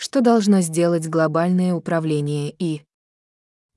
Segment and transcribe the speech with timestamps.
[0.00, 2.80] что должно сделать глобальное управление и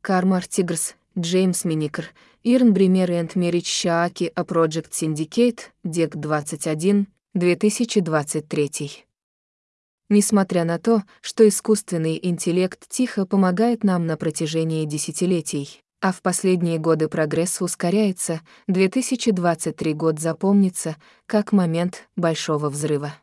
[0.02, 2.12] Кармар Тигрс, Джеймс Миникер,
[2.44, 9.06] Ирн Бример и Мерич Шааки A Project Syndicate, ДЕК 21, 2023.
[10.08, 16.78] Несмотря на то, что искусственный интеллект тихо помогает нам на протяжении десятилетий, а в последние
[16.78, 20.96] годы прогресс ускоряется, 2023 год запомнится
[21.26, 23.14] как момент большого взрыва.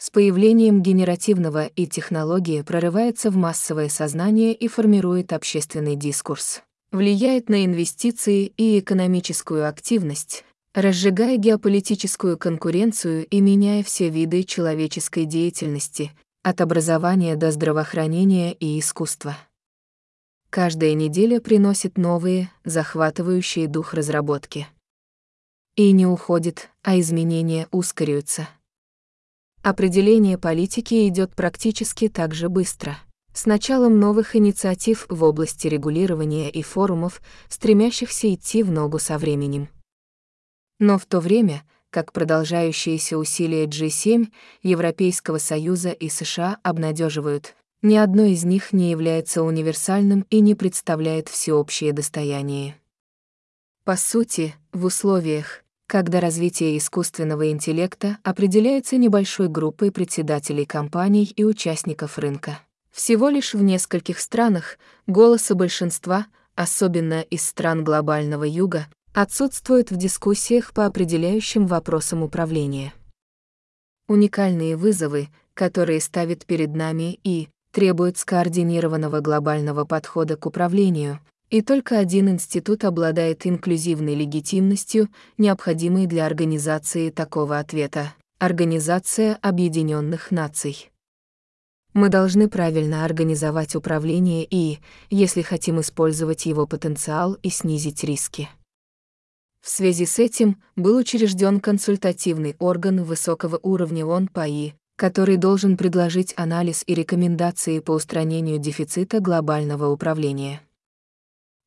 [0.00, 6.62] С появлением генеративного и технологии прорывается в массовое сознание и формирует общественный дискурс.
[6.92, 16.12] Влияет на инвестиции и экономическую активность, разжигая геополитическую конкуренцию и меняя все виды человеческой деятельности,
[16.44, 19.36] от образования до здравоохранения и искусства.
[20.48, 24.68] Каждая неделя приносит новые, захватывающие дух разработки.
[25.74, 28.48] И не уходит, а изменения ускоряются.
[29.68, 32.96] Определение политики идет практически так же быстро.
[33.34, 37.20] С началом новых инициатив в области регулирования и форумов,
[37.50, 39.68] стремящихся идти в ногу со временем.
[40.78, 44.28] Но в то время, как продолжающиеся усилия G7,
[44.62, 51.28] Европейского Союза и США обнадеживают, ни одно из них не является универсальным и не представляет
[51.28, 52.76] всеобщее достояние.
[53.84, 62.18] По сути, в условиях, когда развитие искусственного интеллекта определяется небольшой группой председателей компаний и участников
[62.18, 62.60] рынка.
[62.92, 70.74] Всего лишь в нескольких странах голоса большинства, особенно из стран глобального юга, отсутствуют в дискуссиях
[70.74, 72.92] по определяющим вопросам управления.
[74.08, 81.20] Уникальные вызовы, которые ставит перед нами и требуют скоординированного глобального подхода к управлению,
[81.50, 90.90] и только один институт обладает инклюзивной легитимностью, необходимой для организации такого ответа— Организация Объединенных Наций.
[91.94, 94.78] Мы должны правильно организовать управление и,
[95.10, 98.48] если хотим использовать его потенциал и снизить риски.
[99.60, 106.34] В связи с этим был учрежден консультативный орган высокого уровня ООН ПАИ, который должен предложить
[106.36, 110.60] анализ и рекомендации по устранению дефицита глобального управления.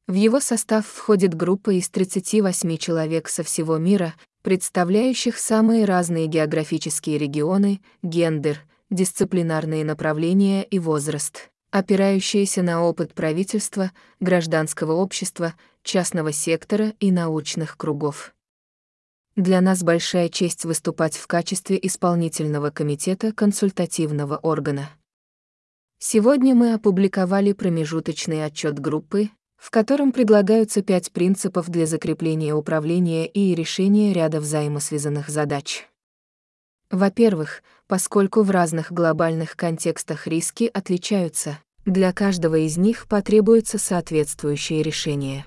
[0.08, 7.18] В его состав входит группа из 38 человек со всего мира, представляющих самые разные географические
[7.18, 8.60] регионы, гендер,
[8.90, 15.54] дисциплинарные направления и возраст, опирающиеся на опыт правительства, гражданского общества,
[15.84, 18.34] частного сектора и научных кругов.
[19.38, 24.90] Для нас большая честь выступать в качестве исполнительного комитета консультативного органа.
[26.00, 29.30] Сегодня мы опубликовали промежуточный отчет группы,
[29.62, 35.88] в котором предлагаются пять принципов для закрепления управления и решения ряда взаимосвязанных задач.
[36.90, 45.46] Во-первых, поскольку в разных глобальных контекстах риски отличаются, для каждого из них потребуется соответствующее решение.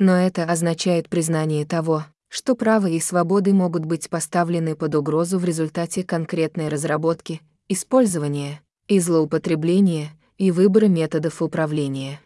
[0.00, 5.44] Но это означает признание того, что права и свободы могут быть поставлены под угрозу в
[5.44, 12.20] результате конкретной разработки, использования и злоупотребления и выбора методов управления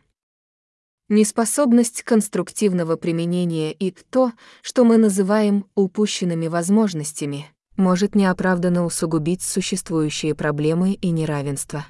[1.12, 7.46] неспособность конструктивного применения и то, что мы называем упущенными возможностями,
[7.76, 11.86] может неоправданно усугубить существующие проблемы и неравенство.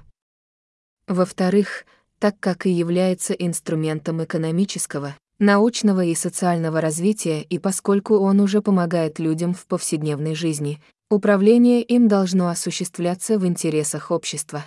[1.06, 1.84] Во-вторых,
[2.18, 9.18] так как и является инструментом экономического, научного и социального развития и поскольку он уже помогает
[9.18, 10.80] людям в повседневной жизни,
[11.10, 14.64] управление им должно осуществляться в интересах общества.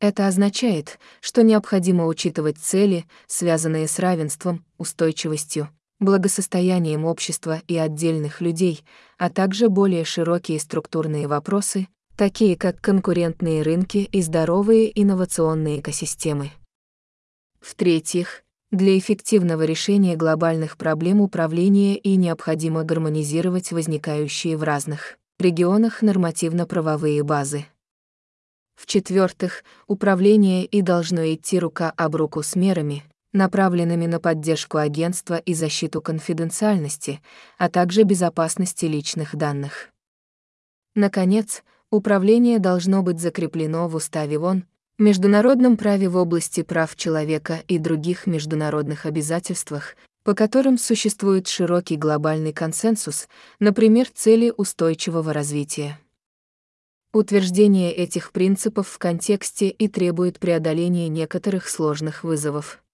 [0.00, 5.70] Это означает, что необходимо учитывать цели, связанные с равенством, устойчивостью,
[6.00, 8.84] благосостоянием общества и отдельных людей,
[9.16, 16.50] а также более широкие структурные вопросы, такие как конкурентные рынки и здоровые инновационные экосистемы.
[17.60, 27.22] В-третьих, для эффективного решения глобальных проблем управления и необходимо гармонизировать возникающие в разных регионах нормативно-правовые
[27.22, 27.66] базы.
[28.76, 33.02] В-четвертых, управление и должно идти рука об руку с мерами,
[33.32, 37.20] направленными на поддержку агентства и защиту конфиденциальности,
[37.58, 39.88] а также безопасности личных данных.
[40.94, 44.64] Наконец, управление должно быть закреплено в Уставе ООН,
[44.98, 52.52] международном праве в области прав человека и других международных обязательствах, по которым существует широкий глобальный
[52.52, 55.98] консенсус, например, цели устойчивого развития.
[57.16, 62.84] Утверждение этих принципов в контексте и требует преодоления некоторых сложных вызовов.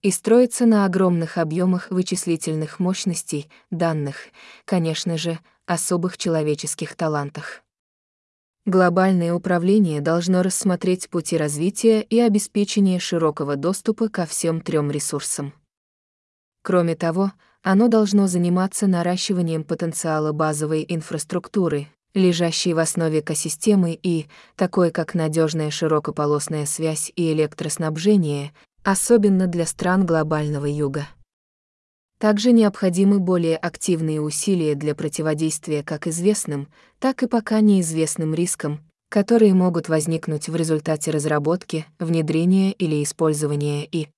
[0.00, 4.28] И строится на огромных объемах вычислительных мощностей, данных,
[4.64, 7.62] конечно же, особых человеческих талантах.
[8.64, 15.52] Глобальное управление должно рассмотреть пути развития и обеспечения широкого доступа ко всем трем ресурсам.
[16.62, 24.26] Кроме того, оно должно заниматься наращиванием потенциала базовой инфраструктуры, лежащей в основе экосистемы и,
[24.56, 28.52] такой как надежная широкополосная связь и электроснабжение,
[28.82, 31.06] особенно для стран глобального юга.
[32.18, 36.68] Также необходимы более активные усилия для противодействия как известным,
[36.98, 38.80] так и пока неизвестным рискам,
[39.10, 44.08] которые могут возникнуть в результате разработки, внедрения или использования и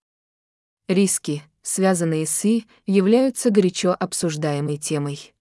[0.86, 5.34] риски, связанные с И, являются горячо обсуждаемой темой.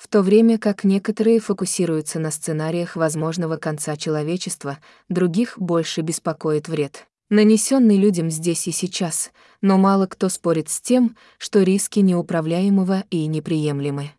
[0.00, 4.78] В то время как некоторые фокусируются на сценариях возможного конца человечества,
[5.10, 9.30] других больше беспокоит вред нанесенный людям здесь и сейчас,
[9.62, 14.10] но мало кто спорит с тем, что риски неуправляемого и неприемлемы.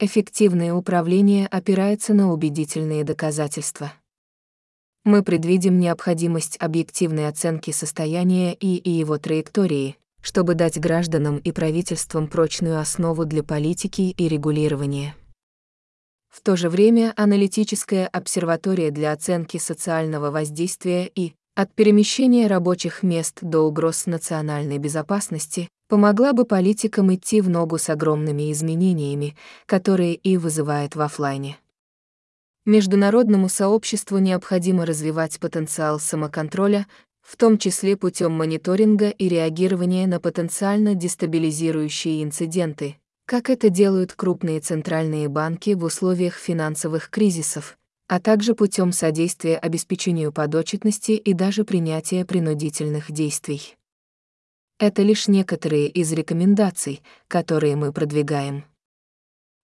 [0.00, 3.92] Эффективное управление опирается на убедительные доказательства.
[5.04, 12.28] Мы предвидим необходимость объективной оценки состояния и, и его траектории, чтобы дать гражданам и правительствам
[12.28, 15.14] прочную основу для политики и регулирования.
[16.28, 23.38] В то же время аналитическая обсерватория для оценки социального воздействия и от перемещения рабочих мест
[23.42, 30.36] до угроз национальной безопасности помогла бы политикам идти в ногу с огромными изменениями, которые и
[30.36, 31.58] вызывает в офлайне.
[32.64, 36.86] Международному сообществу необходимо развивать потенциал самоконтроля,
[37.22, 42.96] в том числе путем мониторинга и реагирования на потенциально дестабилизирующие инциденты,
[43.26, 47.78] как это делают крупные центральные банки в условиях финансовых кризисов,
[48.08, 53.76] а также путем содействия обеспечению подотчетности и даже принятия принудительных действий.
[54.80, 58.64] Это лишь некоторые из рекомендаций, которые мы продвигаем.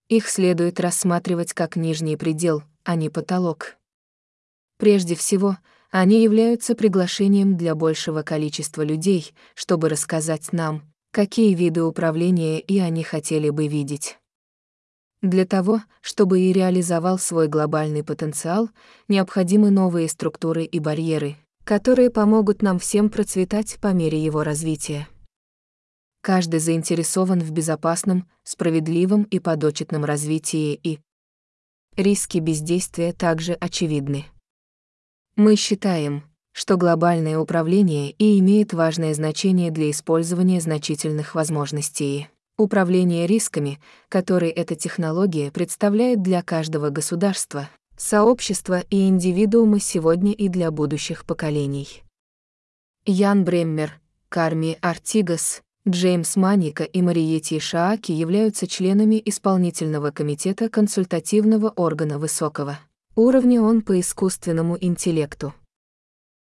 [0.09, 3.75] Их следует рассматривать как нижний предел, а не потолок.
[4.77, 5.57] Прежде всего,
[5.91, 13.03] они являются приглашением для большего количества людей, чтобы рассказать нам, какие виды управления и они
[13.03, 14.17] хотели бы видеть.
[15.21, 18.69] Для того, чтобы и реализовал свой глобальный потенциал,
[19.07, 25.07] необходимы новые структуры и барьеры, которые помогут нам всем процветать по мере его развития.
[26.21, 30.99] Каждый заинтересован в безопасном, справедливом и подотчетном развитии и
[31.95, 34.25] риски бездействия также очевидны.
[35.37, 42.27] Мы считаем, что глобальное управление и имеет важное значение для использования значительных возможностей.
[42.57, 43.79] Управление рисками,
[44.09, 52.01] которые эта технология представляет для каждого государства, сообщества и индивидуума сегодня и для будущих поколений.
[53.05, 62.17] Ян Бреммер, Карми Артигас, Джеймс Маника и Мариетти Шааки являются членами исполнительного комитета консультативного органа
[62.17, 62.79] высокого
[63.17, 65.53] уровня ООН по искусственному интеллекту.